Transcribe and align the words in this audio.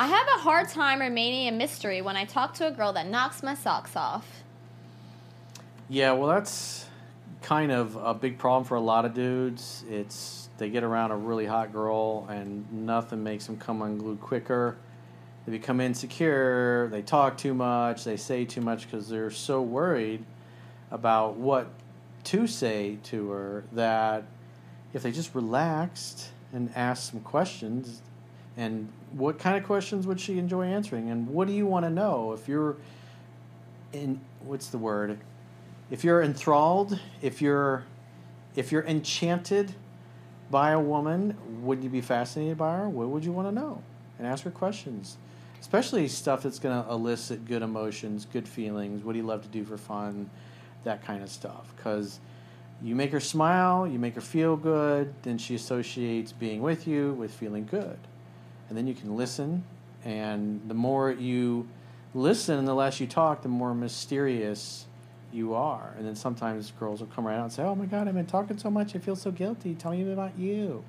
I 0.00 0.06
have 0.06 0.26
a 0.28 0.40
hard 0.40 0.66
time 0.70 0.98
remaining 0.98 1.46
a 1.48 1.52
mystery 1.52 2.00
when 2.00 2.16
I 2.16 2.24
talk 2.24 2.54
to 2.54 2.66
a 2.66 2.70
girl 2.70 2.94
that 2.94 3.06
knocks 3.06 3.42
my 3.42 3.52
socks 3.52 3.94
off. 3.96 4.42
Yeah, 5.90 6.12
well, 6.12 6.26
that's 6.26 6.86
kind 7.42 7.70
of 7.70 7.96
a 7.96 8.14
big 8.14 8.38
problem 8.38 8.64
for 8.64 8.76
a 8.76 8.80
lot 8.80 9.04
of 9.04 9.12
dudes. 9.12 9.84
It's 9.90 10.48
they 10.56 10.70
get 10.70 10.84
around 10.84 11.10
a 11.10 11.18
really 11.18 11.44
hot 11.44 11.70
girl 11.74 12.26
and 12.30 12.64
nothing 12.72 13.22
makes 13.22 13.44
them 13.44 13.58
come 13.58 13.82
unglued 13.82 14.22
quicker. 14.22 14.78
They 15.44 15.52
become 15.52 15.82
insecure. 15.82 16.88
They 16.90 17.02
talk 17.02 17.36
too 17.36 17.52
much. 17.52 18.04
They 18.04 18.16
say 18.16 18.46
too 18.46 18.62
much 18.62 18.86
because 18.86 19.06
they're 19.06 19.30
so 19.30 19.60
worried 19.60 20.24
about 20.90 21.36
what 21.36 21.68
to 22.24 22.46
say 22.46 22.96
to 23.02 23.28
her 23.32 23.64
that 23.72 24.24
if 24.94 25.02
they 25.02 25.12
just 25.12 25.34
relaxed 25.34 26.30
and 26.54 26.72
asked 26.74 27.10
some 27.10 27.20
questions, 27.20 28.00
and 28.60 28.92
what 29.12 29.38
kind 29.38 29.56
of 29.56 29.64
questions 29.64 30.06
would 30.06 30.20
she 30.20 30.38
enjoy 30.38 30.64
answering, 30.64 31.08
and 31.08 31.26
what 31.26 31.48
do 31.48 31.54
you 31.54 31.64
want 31.64 31.86
to 31.86 31.90
know? 31.90 32.32
If 32.32 32.46
you're 32.46 32.76
in 33.94 34.20
what's 34.44 34.68
the 34.68 34.76
word? 34.76 35.18
If 35.90 36.04
you're 36.04 36.22
enthralled 36.22 37.00
if 37.22 37.40
you're 37.40 37.84
if 38.54 38.70
you're 38.70 38.84
enchanted 38.84 39.74
by 40.50 40.72
a 40.72 40.80
woman 40.80 41.36
would 41.62 41.82
you 41.82 41.88
be 41.88 42.02
fascinated 42.02 42.58
by 42.58 42.76
her? 42.76 42.88
What 42.88 43.08
would 43.08 43.24
you 43.24 43.32
want 43.32 43.48
to 43.48 43.52
know? 43.52 43.82
And 44.18 44.26
ask 44.26 44.44
her 44.44 44.50
questions. 44.50 45.16
Especially 45.58 46.06
stuff 46.08 46.42
that's 46.42 46.58
going 46.58 46.84
to 46.84 46.90
elicit 46.90 47.46
good 47.46 47.62
emotions 47.62 48.26
good 48.30 48.46
feelings 48.46 49.02
what 49.02 49.12
do 49.12 49.18
you 49.18 49.26
love 49.26 49.42
to 49.42 49.48
do 49.48 49.64
for 49.64 49.78
fun 49.78 50.28
that 50.84 51.04
kind 51.04 51.22
of 51.22 51.30
stuff. 51.30 51.72
Because 51.76 52.20
you 52.82 52.94
make 52.94 53.10
her 53.10 53.20
smile 53.20 53.86
you 53.86 53.98
make 53.98 54.14
her 54.14 54.20
feel 54.20 54.54
good 54.54 55.14
then 55.22 55.38
she 55.38 55.54
associates 55.54 56.32
being 56.32 56.60
with 56.60 56.86
you 56.86 57.14
with 57.14 57.32
feeling 57.32 57.66
good 57.66 57.98
and 58.70 58.78
then 58.78 58.86
you 58.86 58.94
can 58.94 59.16
listen. 59.16 59.64
And 60.04 60.62
the 60.66 60.74
more 60.74 61.10
you 61.10 61.68
listen 62.14 62.58
and 62.58 62.66
the 62.66 62.74
less 62.74 63.00
you 63.00 63.06
talk 63.06 63.42
the 63.42 63.48
more 63.48 63.74
mysterious 63.74 64.86
you 65.32 65.54
are. 65.54 65.92
And 65.98 66.06
then 66.06 66.16
sometimes 66.16 66.72
girls 66.78 67.00
will 67.00 67.08
come 67.08 67.26
around 67.26 67.42
and 67.42 67.52
say 67.52 67.62
oh 67.62 67.74
my 67.74 67.86
god 67.86 68.08
i've 68.08 68.14
been 68.14 68.24
talking 68.26 68.56
so 68.56 68.70
much. 68.70 68.96
I 68.96 68.98
feel 68.98 69.16
so 69.16 69.30
guilty. 69.30 69.74
Tell 69.74 69.92
me 69.92 70.10
about 70.10 70.38
you. 70.38 70.82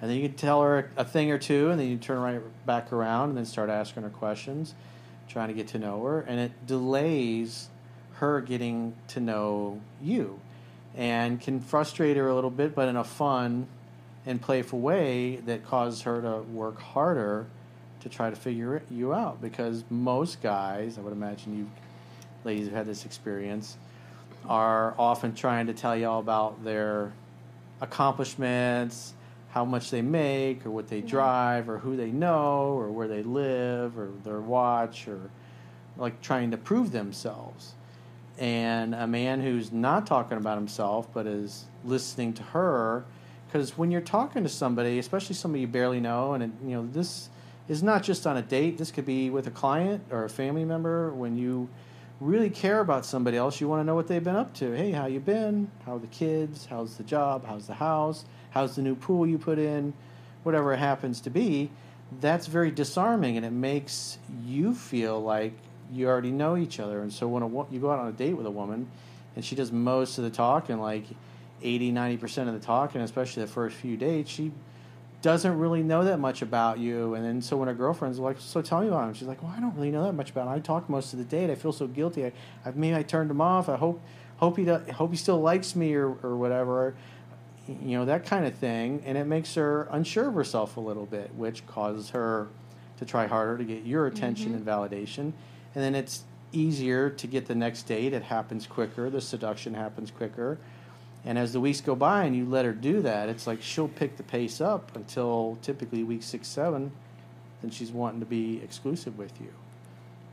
And 0.00 0.10
then 0.10 0.18
you 0.18 0.28
can 0.28 0.36
tell 0.36 0.62
her 0.62 0.90
a 0.96 1.04
thing 1.04 1.30
or 1.30 1.38
two 1.38 1.70
and 1.70 1.78
then 1.78 1.88
you 1.88 1.96
turn 1.96 2.18
right 2.18 2.40
back 2.66 2.92
around 2.92 3.28
and 3.30 3.38
then 3.38 3.46
start 3.46 3.70
asking 3.70 4.02
her 4.02 4.10
questions 4.10 4.74
trying 5.28 5.48
to 5.48 5.54
get 5.54 5.68
to 5.68 5.78
know 5.78 6.02
her. 6.04 6.22
And 6.22 6.40
it 6.40 6.66
delays 6.66 7.68
her 8.14 8.40
getting 8.40 8.94
to 9.08 9.20
know 9.20 9.80
you 10.02 10.40
and 10.96 11.40
can 11.40 11.60
frustrate 11.60 12.16
her 12.16 12.28
a 12.28 12.34
little 12.34 12.50
bit 12.50 12.74
but 12.74 12.88
in 12.88 12.96
a 12.96 13.04
fun 13.04 13.66
and 14.26 14.40
playful 14.40 14.80
way 14.80 15.36
that 15.36 15.64
causes 15.64 16.02
her 16.02 16.20
to 16.20 16.42
work 16.50 16.80
harder 16.80 17.46
to 18.00 18.08
try 18.08 18.30
to 18.30 18.36
figure 18.36 18.82
you 18.90 19.14
out 19.14 19.40
because 19.40 19.84
most 19.90 20.42
guys 20.42 20.98
i 20.98 21.00
would 21.00 21.12
imagine 21.12 21.56
you 21.56 21.70
ladies 22.44 22.66
who've 22.66 22.74
had 22.74 22.86
this 22.86 23.04
experience 23.04 23.76
are 24.48 24.94
often 24.98 25.34
trying 25.34 25.66
to 25.66 25.72
tell 25.72 25.96
you 25.96 26.06
all 26.06 26.20
about 26.20 26.62
their 26.64 27.12
accomplishments 27.80 29.14
how 29.50 29.64
much 29.64 29.90
they 29.90 30.02
make 30.02 30.66
or 30.66 30.70
what 30.70 30.88
they 30.88 31.00
drive 31.00 31.68
or 31.68 31.78
who 31.78 31.96
they 31.96 32.10
know 32.10 32.72
or 32.72 32.90
where 32.90 33.06
they 33.06 33.22
live 33.22 33.96
or 33.96 34.10
their 34.24 34.40
watch 34.40 35.06
or 35.06 35.30
like 35.96 36.20
trying 36.20 36.50
to 36.50 36.56
prove 36.56 36.90
themselves. 36.90 37.74
And 38.36 38.96
a 38.96 39.06
man 39.06 39.40
who's 39.40 39.70
not 39.70 40.08
talking 40.08 40.38
about 40.38 40.58
himself 40.58 41.08
but 41.14 41.26
is 41.26 41.66
listening 41.84 42.32
to 42.34 42.42
her 42.42 43.04
because 43.54 43.78
when 43.78 43.92
you're 43.92 44.00
talking 44.00 44.42
to 44.42 44.48
somebody 44.48 44.98
especially 44.98 45.36
somebody 45.36 45.60
you 45.60 45.68
barely 45.68 46.00
know 46.00 46.32
and 46.34 46.52
you 46.64 46.74
know 46.74 46.88
this 46.90 47.28
is 47.68 47.84
not 47.84 48.02
just 48.02 48.26
on 48.26 48.36
a 48.36 48.42
date 48.42 48.76
this 48.78 48.90
could 48.90 49.06
be 49.06 49.30
with 49.30 49.46
a 49.46 49.50
client 49.50 50.02
or 50.10 50.24
a 50.24 50.28
family 50.28 50.64
member 50.64 51.14
when 51.14 51.36
you 51.36 51.68
really 52.18 52.50
care 52.50 52.80
about 52.80 53.06
somebody 53.06 53.36
else 53.36 53.60
you 53.60 53.68
want 53.68 53.80
to 53.80 53.84
know 53.84 53.94
what 53.94 54.08
they've 54.08 54.24
been 54.24 54.34
up 54.34 54.52
to. 54.54 54.72
Hey 54.72 54.90
how 54.90 55.06
you 55.06 55.20
been? 55.20 55.70
How 55.86 55.94
are 55.94 55.98
the 56.00 56.08
kids? 56.08 56.66
How's 56.66 56.96
the 56.96 57.04
job? 57.04 57.46
How's 57.46 57.68
the 57.68 57.74
house? 57.74 58.24
How's 58.50 58.74
the 58.74 58.82
new 58.82 58.96
pool 58.96 59.24
you 59.24 59.38
put 59.38 59.60
in? 59.60 59.94
Whatever 60.42 60.72
it 60.72 60.78
happens 60.78 61.20
to 61.20 61.30
be 61.30 61.70
that's 62.20 62.48
very 62.48 62.72
disarming 62.72 63.36
and 63.36 63.46
it 63.46 63.52
makes 63.52 64.18
you 64.44 64.74
feel 64.74 65.22
like 65.22 65.52
you 65.92 66.08
already 66.08 66.32
know 66.32 66.56
each 66.56 66.80
other. 66.80 67.02
And 67.02 67.12
so 67.12 67.28
when 67.28 67.44
a, 67.44 67.48
you 67.72 67.78
go 67.78 67.92
out 67.92 68.00
on 68.00 68.08
a 68.08 68.12
date 68.12 68.34
with 68.34 68.46
a 68.46 68.50
woman 68.50 68.90
and 69.36 69.44
she 69.44 69.54
does 69.54 69.70
most 69.70 70.18
of 70.18 70.24
the 70.24 70.30
talking 70.30 70.80
like 70.80 71.04
80 71.64 71.92
90% 71.92 72.48
of 72.48 72.54
the 72.54 72.60
talk, 72.60 72.94
and 72.94 73.02
especially 73.02 73.42
the 73.42 73.50
first 73.50 73.76
few 73.76 73.96
dates 73.96 74.30
she 74.30 74.52
doesn't 75.24 75.58
really 75.58 75.82
know 75.82 76.04
that 76.04 76.20
much 76.20 76.42
about 76.42 76.78
you. 76.78 77.14
And 77.14 77.24
then 77.24 77.40
so 77.40 77.56
when 77.56 77.68
her 77.68 77.74
girlfriend's 77.74 78.18
like 78.18 78.36
so 78.38 78.60
tell 78.60 78.82
me 78.82 78.88
about 78.88 79.08
him 79.08 79.14
she's 79.14 79.26
like 79.26 79.42
well 79.42 79.54
i 79.56 79.58
don't 79.58 79.74
really 79.74 79.90
know 79.90 80.04
that 80.04 80.12
much 80.12 80.30
about 80.30 80.46
him. 80.46 80.52
I 80.52 80.58
talk 80.60 80.90
most 80.90 81.14
of 81.14 81.18
the 81.18 81.24
date. 81.24 81.48
I 81.48 81.54
feel 81.54 81.72
so 81.72 81.86
guilty. 81.86 82.26
I, 82.26 82.32
I 82.66 82.72
maybe 82.74 82.94
i 82.94 83.02
turned 83.02 83.30
him 83.30 83.40
off. 83.40 83.70
I 83.70 83.76
hope 83.76 84.02
hope 84.36 84.58
he 84.58 84.66
hope 84.66 85.10
he 85.10 85.16
still 85.16 85.40
likes 85.40 85.74
me 85.74 85.94
or, 85.94 86.14
or 86.22 86.36
whatever 86.36 86.94
you 87.66 87.96
know 87.96 88.04
that 88.04 88.26
kind 88.26 88.44
of 88.44 88.54
thing. 88.54 89.02
And 89.06 89.16
it 89.16 89.24
makes 89.24 89.54
her 89.54 89.88
unsure 89.90 90.28
of 90.28 90.34
herself 90.34 90.76
a 90.76 90.80
little 90.80 91.06
bit 91.06 91.34
which 91.34 91.66
causes 91.66 92.10
her 92.10 92.48
to 92.98 93.06
try 93.06 93.26
harder 93.26 93.56
to 93.56 93.64
get 93.64 93.84
your 93.84 94.06
attention 94.06 94.52
mm-hmm. 94.52 94.56
and 94.56 94.66
validation. 94.66 95.32
And 95.74 95.82
then 95.82 95.94
it's 95.94 96.24
easier 96.52 97.08
to 97.08 97.26
get 97.26 97.46
the 97.46 97.54
next 97.54 97.84
date. 97.84 98.12
It 98.12 98.24
happens 98.24 98.66
quicker. 98.66 99.08
The 99.08 99.22
seduction 99.22 99.72
happens 99.72 100.10
quicker 100.10 100.58
and 101.24 101.38
as 101.38 101.52
the 101.52 101.60
weeks 101.60 101.80
go 101.80 101.94
by 101.94 102.24
and 102.24 102.36
you 102.36 102.44
let 102.44 102.64
her 102.64 102.72
do 102.72 103.00
that 103.02 103.28
it's 103.28 103.46
like 103.46 103.62
she'll 103.62 103.88
pick 103.88 104.16
the 104.16 104.22
pace 104.22 104.60
up 104.60 104.94
until 104.96 105.58
typically 105.62 106.02
week 106.04 106.22
six 106.22 106.48
seven 106.48 106.92
then 107.62 107.70
she's 107.70 107.90
wanting 107.90 108.20
to 108.20 108.26
be 108.26 108.60
exclusive 108.62 109.16
with 109.18 109.40
you 109.40 109.52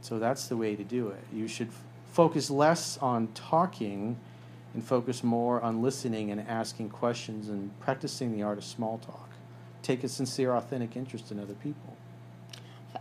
so 0.00 0.18
that's 0.18 0.48
the 0.48 0.56
way 0.56 0.74
to 0.74 0.84
do 0.84 1.08
it 1.08 1.22
you 1.32 1.46
should 1.46 1.68
f- 1.68 1.82
focus 2.12 2.50
less 2.50 2.98
on 2.98 3.28
talking 3.34 4.16
and 4.74 4.84
focus 4.84 5.24
more 5.24 5.60
on 5.62 5.82
listening 5.82 6.30
and 6.30 6.40
asking 6.48 6.90
questions 6.90 7.48
and 7.48 7.78
practicing 7.80 8.32
the 8.32 8.42
art 8.42 8.58
of 8.58 8.64
small 8.64 8.98
talk. 8.98 9.28
Take 9.82 10.04
a 10.04 10.08
sincere, 10.08 10.52
authentic 10.54 10.96
interest 10.96 11.32
in 11.32 11.40
other 11.40 11.54
people. 11.54 11.96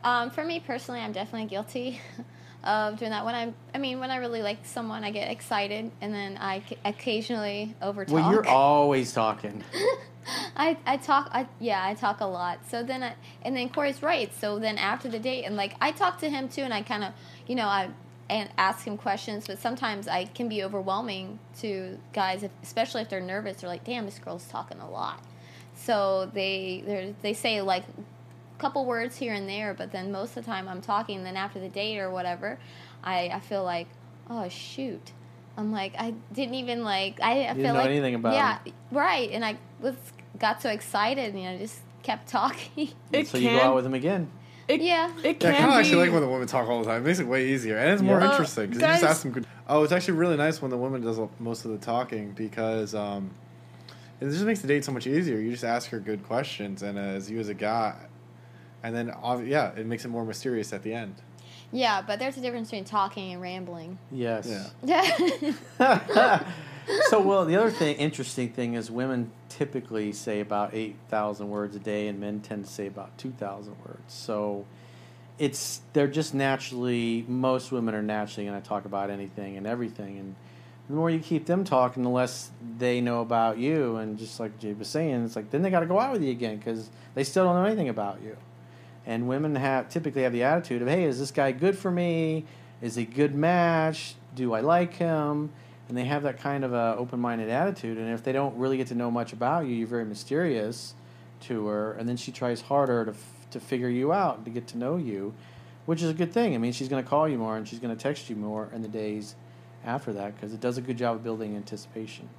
Um, 0.03 0.29
for 0.29 0.43
me 0.43 0.59
personally, 0.59 1.01
I'm 1.01 1.11
definitely 1.11 1.47
guilty 1.47 1.99
of 2.63 2.97
doing 2.97 3.11
that. 3.11 3.25
When 3.25 3.35
I'm, 3.35 3.55
I 3.73 3.77
mean, 3.77 3.99
when 3.99 4.11
I 4.11 4.17
really 4.17 4.41
like 4.41 4.65
someone, 4.65 5.03
I 5.03 5.11
get 5.11 5.29
excited, 5.31 5.91
and 6.01 6.13
then 6.13 6.37
I 6.37 6.61
c- 6.67 6.77
occasionally 6.85 7.75
overtalk. 7.81 8.09
Well, 8.09 8.31
you're 8.31 8.47
always 8.47 9.13
talking. 9.13 9.63
I, 10.55 10.77
I 10.85 10.97
talk 10.97 11.29
I 11.31 11.47
yeah 11.59 11.83
I 11.83 11.93
talk 11.93 12.21
a 12.21 12.25
lot 12.25 12.59
so 12.69 12.83
then 12.83 13.03
I, 13.03 13.15
and 13.41 13.55
then 13.55 13.69
Corey's 13.69 14.03
right 14.03 14.31
so 14.33 14.59
then 14.59 14.77
after 14.77 15.09
the 15.09 15.17
date 15.17 15.45
and 15.45 15.55
like 15.55 15.75
I 15.81 15.91
talk 15.91 16.19
to 16.19 16.29
him 16.29 16.49
too 16.49 16.61
and 16.61 16.73
I 16.73 16.81
kind 16.81 17.03
of 17.03 17.13
you 17.47 17.55
know 17.55 17.65
I 17.65 17.89
and 18.29 18.49
ask 18.57 18.85
him 18.85 18.97
questions 18.97 19.47
but 19.47 19.59
sometimes 19.59 20.07
I 20.07 20.25
can 20.25 20.49
be 20.49 20.63
overwhelming 20.63 21.39
to 21.59 21.97
guys 22.13 22.43
if, 22.43 22.51
especially 22.61 23.01
if 23.01 23.09
they're 23.09 23.21
nervous 23.21 23.61
they're 23.61 23.69
like 23.69 23.83
damn 23.85 24.05
this 24.05 24.19
girl's 24.19 24.47
talking 24.47 24.79
a 24.79 24.89
lot 24.89 25.23
so 25.75 26.29
they 26.33 26.83
they 26.85 27.15
they 27.21 27.33
say 27.33 27.61
like 27.61 27.85
couple 28.59 28.85
words 28.85 29.15
here 29.17 29.33
and 29.33 29.49
there 29.49 29.73
but 29.73 29.91
then 29.91 30.11
most 30.11 30.37
of 30.37 30.45
the 30.45 30.51
time 30.51 30.67
I'm 30.67 30.81
talking 30.81 31.23
then 31.23 31.35
after 31.35 31.59
the 31.59 31.69
date 31.69 31.99
or 31.99 32.11
whatever 32.11 32.59
I 33.03 33.29
I 33.29 33.39
feel 33.39 33.63
like 33.63 33.87
oh 34.29 34.47
shoot 34.49 35.11
I'm 35.57 35.71
like 35.71 35.93
I 35.97 36.13
didn't 36.31 36.55
even 36.55 36.83
like 36.83 37.19
I, 37.21 37.31
I 37.31 37.35
didn't 37.35 37.55
feel 37.55 37.73
know 37.73 37.79
like 37.79 37.89
anything 37.89 38.15
about 38.15 38.33
yeah 38.33 38.59
right 38.91 39.29
and 39.31 39.43
I 39.43 39.57
was 39.79 39.95
got 40.37 40.61
so 40.61 40.69
excited 40.69 41.33
you 41.33 41.43
know 41.43 41.57
just 41.57 41.79
kept 42.03 42.27
talking 42.27 42.91
It 43.11 43.27
so 43.27 43.37
you 43.37 43.49
go 43.51 43.59
out 43.59 43.75
with 43.75 43.85
him 43.85 43.93
again. 43.93 44.29
It, 44.67 44.81
Yeah. 44.81 45.11
It 45.23 45.41
Yeah, 45.41 45.49
I 45.49 45.53
kind 45.53 45.71
of 45.71 45.79
actually 45.79 45.97
like 45.97 46.11
when 46.11 46.21
the 46.21 46.27
women 46.27 46.47
talk 46.47 46.67
all 46.67 46.79
the 46.79 46.85
time. 46.85 47.01
It 47.01 47.05
makes 47.05 47.19
it 47.19 47.27
way 47.27 47.47
easier, 47.47 47.77
and 47.77 47.91
it's 47.91 48.03
more 48.03 48.19
Yeah. 48.19 48.27
Uh, 48.27 48.31
interesting 48.31 48.67
because 48.69 48.83
you 48.83 48.87
just 48.87 49.03
ask 49.03 49.23
them 49.23 49.31
good. 49.31 49.47
Oh, 49.67 49.83
it's 49.83 49.91
actually 49.91 50.13
really 50.13 50.37
nice 50.37 50.61
when 50.61 50.69
the 50.69 50.77
woman 50.77 51.01
does 51.01 51.19
most 51.39 51.65
of 51.65 51.71
the 51.71 51.77
talking 51.77 52.31
because 52.33 52.93
um, 52.93 53.31
it 54.21 54.29
just 54.29 54.45
makes 54.45 54.61
the 54.61 54.67
date 54.67 54.85
so 54.85 54.91
much 54.91 55.07
easier. 55.07 55.39
You 55.39 55.51
just 55.51 55.63
ask 55.63 55.89
her 55.89 55.99
good 55.99 56.23
questions, 56.23 56.83
and 56.83 56.99
as 56.99 57.31
you 57.31 57.39
as 57.39 57.49
a 57.49 57.55
guy, 57.55 57.95
and 58.83 58.95
then 58.95 59.11
ob- 59.11 59.45
yeah, 59.45 59.71
it 59.71 59.85
makes 59.85 60.05
it 60.05 60.09
more 60.09 60.25
mysterious 60.25 60.73
at 60.73 60.83
the 60.83 60.93
end. 60.93 61.15
Yeah, 61.71 62.01
but 62.01 62.19
there's 62.19 62.37
a 62.37 62.41
difference 62.41 62.69
between 62.69 62.85
talking 62.85 63.33
and 63.33 63.41
rambling. 63.41 63.99
Yes. 64.11 64.47
Yeah. 64.83 65.59
Yeah. 65.79 66.43
so 67.09 67.21
well, 67.21 67.45
the 67.45 67.55
other 67.55 67.69
thing, 67.69 67.95
interesting 67.97 68.49
thing 68.49 68.73
is 68.73 68.89
women 68.89 69.31
typically 69.49 70.11
say 70.11 70.39
about 70.39 70.73
eight 70.73 70.95
thousand 71.09 71.49
words 71.49 71.75
a 71.75 71.79
day, 71.79 72.07
and 72.07 72.19
men 72.19 72.39
tend 72.39 72.65
to 72.65 72.71
say 72.71 72.87
about 72.87 73.17
two 73.17 73.31
thousand 73.31 73.75
words. 73.85 74.01
So 74.07 74.65
it's 75.39 75.81
they're 75.93 76.07
just 76.07 76.35
naturally 76.35 77.25
most 77.27 77.71
women 77.71 77.95
are 77.95 78.03
naturally 78.03 78.47
going 78.47 78.61
to 78.61 78.67
talk 78.67 78.85
about 78.85 79.09
anything 79.09 79.57
and 79.57 79.65
everything 79.65 80.19
and 80.19 80.35
the 80.89 80.93
more 80.93 81.09
you 81.09 81.19
keep 81.19 81.45
them 81.45 81.63
talking 81.63 82.03
the 82.03 82.09
less 82.09 82.51
they 82.77 82.99
know 82.99 83.21
about 83.21 83.57
you 83.57 83.95
and 83.95 84.19
just 84.19 84.39
like 84.39 84.59
jay 84.59 84.73
was 84.73 84.87
saying 84.87 85.23
it's 85.23 85.35
like 85.37 85.49
then 85.49 85.61
they 85.61 85.69
got 85.69 85.79
to 85.79 85.85
go 85.85 85.99
out 85.99 86.11
with 86.11 86.21
you 86.21 86.31
again 86.31 86.57
because 86.57 86.89
they 87.15 87.23
still 87.23 87.45
don't 87.45 87.55
know 87.55 87.63
anything 87.63 87.89
about 87.89 88.21
you 88.21 88.35
and 89.09 89.27
women 89.27 89.55
have 89.55 89.89
typically 89.89 90.21
have 90.21 90.31
the 90.31 90.43
attitude 90.43 90.83
of 90.83 90.87
hey 90.87 91.03
is 91.03 91.17
this 91.17 91.31
guy 91.31 91.51
good 91.51 91.77
for 91.77 91.89
me? 91.89 92.45
Is 92.79 92.95
he 92.95 93.03
a 93.03 93.05
good 93.05 93.33
match? 93.35 94.13
Do 94.35 94.53
i 94.53 94.61
like 94.61 94.93
him? 94.93 95.49
And 95.89 95.97
they 95.97 96.05
have 96.05 96.21
that 96.23 96.37
kind 96.37 96.63
of 96.63 96.71
a 96.71 96.95
open-minded 96.97 97.49
attitude. 97.49 97.97
And 97.97 98.13
if 98.13 98.23
they 98.23 98.31
don't 98.31 98.55
really 98.55 98.77
get 98.77 98.85
to 98.87 98.95
know 98.95 99.09
much 99.09 99.33
about 99.33 99.65
you 99.65 99.73
you're 99.73 99.87
very 99.87 100.05
mysterious 100.05 100.93
to 101.41 101.65
her. 101.65 101.93
And 101.93 102.07
then 102.07 102.17
she 102.17 102.31
tries 102.31 102.61
harder 102.61 103.05
to, 103.05 103.11
f- 103.11 103.47
to 103.49 103.59
figure 103.59 103.89
you 103.89 104.13
out 104.13 104.37
and 104.37 104.45
to 104.45 104.51
get 104.51 104.67
to 104.67 104.77
know 104.77 104.95
you 104.95 105.33
which 105.87 106.03
is 106.03 106.09
a 106.11 106.13
good 106.13 106.31
thing. 106.31 106.53
I 106.53 106.59
mean 106.59 106.71
she's 106.71 106.87
going 106.87 107.03
to 107.03 107.09
call 107.09 107.27
you 107.27 107.39
more 107.39 107.57
and 107.57 107.67
she's 107.67 107.79
going 107.79 107.95
to 107.95 108.01
text 108.01 108.29
you 108.29 108.35
more 108.35 108.69
in 108.75 108.83
the 108.83 108.87
days 108.87 109.33
after 109.83 110.13
that 110.13 110.35
because 110.35 110.53
it 110.53 110.61
does 110.61 110.77
a 110.77 110.81
good 110.81 110.99
job 110.99 111.15
of 111.15 111.23
building 111.23 111.55
anticipation. 111.55 112.29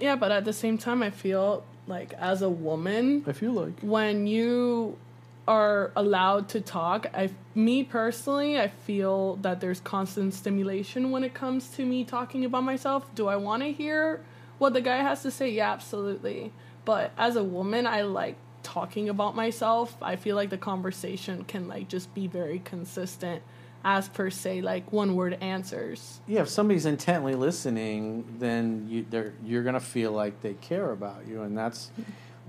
Yeah, 0.00 0.16
but 0.16 0.32
at 0.32 0.44
the 0.44 0.52
same 0.52 0.78
time, 0.78 1.02
I 1.02 1.10
feel 1.10 1.62
like 1.86 2.14
as 2.14 2.40
a 2.40 2.48
woman, 2.48 3.22
i 3.26 3.32
feel 3.32 3.52
like 3.52 3.78
when 3.82 4.26
you 4.26 4.96
are 5.48 5.90
allowed 5.96 6.48
to 6.50 6.60
talk, 6.60 7.06
I 7.14 7.30
me 7.54 7.82
personally, 7.82 8.58
I 8.58 8.68
feel 8.68 9.36
that 9.36 9.60
there's 9.60 9.80
constant 9.80 10.34
stimulation 10.34 11.10
when 11.10 11.24
it 11.24 11.34
comes 11.34 11.68
to 11.70 11.84
me 11.84 12.04
talking 12.04 12.44
about 12.44 12.64
myself. 12.64 13.12
Do 13.14 13.26
I 13.28 13.36
want 13.36 13.62
to 13.62 13.72
hear 13.72 14.22
what 14.58 14.72
the 14.72 14.80
guy 14.80 14.98
has 14.98 15.22
to 15.22 15.30
say? 15.30 15.50
Yeah, 15.50 15.72
absolutely. 15.72 16.52
But 16.84 17.12
as 17.18 17.36
a 17.36 17.44
woman, 17.44 17.86
I 17.86 18.02
like 18.02 18.36
talking 18.62 19.08
about 19.08 19.34
myself. 19.34 19.96
I 20.02 20.16
feel 20.16 20.36
like 20.36 20.50
the 20.50 20.58
conversation 20.58 21.44
can 21.44 21.66
like 21.66 21.88
just 21.88 22.14
be 22.14 22.26
very 22.26 22.60
consistent 22.60 23.42
as 23.82 24.08
per 24.08 24.28
se 24.28 24.60
like 24.60 24.92
one 24.92 25.16
word 25.16 25.38
answers. 25.40 26.20
yeah 26.26 26.42
if 26.42 26.48
somebody's 26.50 26.84
intently 26.84 27.34
listening 27.34 28.36
then 28.38 28.86
you 28.90 29.06
they're, 29.08 29.32
you're 29.42 29.62
going 29.62 29.72
to 29.72 29.80
feel 29.80 30.12
like 30.12 30.42
they 30.42 30.52
care 30.54 30.90
about 30.90 31.26
you 31.26 31.40
and 31.42 31.56
that's 31.56 31.90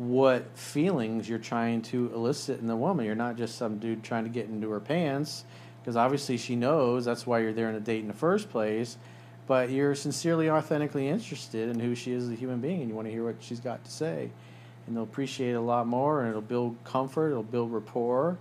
what 0.08 0.58
feelings 0.58 1.30
you're 1.30 1.40
trying 1.40 1.82
to 1.82 2.12
elicit 2.14 2.60
in 2.60 2.68
the 2.68 2.76
woman 2.76 3.06
you're 3.06 3.16
not 3.16 3.38
just 3.38 3.56
some 3.56 3.78
dude 3.78 4.04
trying 4.04 4.24
to 4.24 4.30
get 4.30 4.48
into 4.48 4.70
her 4.70 4.80
pants 4.80 5.44
because 5.82 5.96
obviously 5.96 6.38
she 6.38 6.56
knows 6.56 7.06
that's 7.06 7.28
why 7.28 7.40
you're 7.40 7.54
there 7.54 7.70
in 7.70 7.76
a 7.76 7.80
date 7.80 8.00
in 8.00 8.08
the 8.08 8.14
first 8.14 8.50
place 8.50 8.98
but 9.48 9.70
you're 9.70 9.94
sincerely 9.94 10.50
authentically 10.50 11.08
interested 11.08 11.70
in 11.70 11.80
who 11.80 11.94
she 11.94 12.14
is 12.14 12.26
as 12.26 12.32
a 12.32 12.36
human 12.36 12.60
being 12.60 12.82
and 12.82 12.90
you 12.90 12.96
want 12.96 13.08
to 13.08 13.12
hear 13.12 13.26
what 13.26 13.36
she's 13.40 13.60
got 13.60 13.84
to 13.84 13.92
say 13.92 14.30
and 14.88 14.96
they'll 14.96 15.04
appreciate 15.04 15.52
it 15.52 15.56
a 15.56 15.62
lot 15.62 15.86
more 15.86 16.22
and 16.22 16.30
it'll 16.30 16.42
build 16.42 16.76
comfort 16.84 17.30
it'll 17.30 17.44
build 17.44 17.72
rapport 17.72 18.38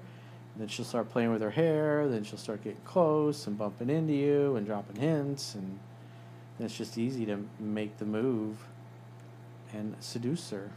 then 0.60 0.68
she'll 0.68 0.84
start 0.84 1.08
playing 1.08 1.32
with 1.32 1.40
her 1.40 1.50
hair. 1.50 2.06
Then 2.06 2.22
she'll 2.22 2.38
start 2.38 2.62
getting 2.62 2.82
close 2.84 3.46
and 3.46 3.56
bumping 3.56 3.88
into 3.88 4.12
you 4.12 4.56
and 4.56 4.66
dropping 4.66 4.96
hints, 4.96 5.54
and 5.54 5.78
then 6.58 6.66
it's 6.66 6.76
just 6.76 6.98
easy 6.98 7.24
to 7.26 7.46
make 7.58 7.96
the 7.98 8.04
move 8.04 8.58
and 9.72 9.96
seduce 10.00 10.50
her. 10.50 10.70